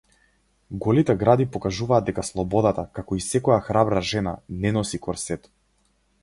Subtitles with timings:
[0.85, 4.35] Голите гради покажуваат дека слободата, како и секоја храбра жена,
[4.65, 5.49] не носи корсет.